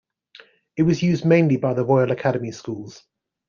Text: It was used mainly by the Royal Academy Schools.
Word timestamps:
It 0.77 0.81
was 0.81 1.03
used 1.03 1.25
mainly 1.25 1.57
by 1.57 1.75
the 1.75 1.85
Royal 1.85 2.09
Academy 2.09 2.51
Schools. 2.51 3.03